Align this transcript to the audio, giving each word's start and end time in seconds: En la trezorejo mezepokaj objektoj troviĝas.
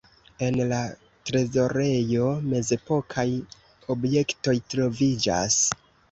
En 0.45 0.55
la 0.69 0.77
trezorejo 1.29 2.29
mezepokaj 2.53 3.25
objektoj 3.95 4.55
troviĝas. 4.75 5.59